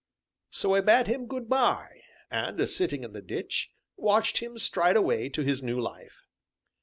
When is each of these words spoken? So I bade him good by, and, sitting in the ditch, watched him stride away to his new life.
So 0.49 0.73
I 0.73 0.81
bade 0.81 1.05
him 1.05 1.27
good 1.27 1.47
by, 1.47 2.01
and, 2.31 2.67
sitting 2.67 3.03
in 3.03 3.13
the 3.13 3.21
ditch, 3.21 3.69
watched 3.97 4.39
him 4.39 4.57
stride 4.57 4.97
away 4.97 5.29
to 5.29 5.43
his 5.43 5.61
new 5.61 5.79
life. 5.79 6.25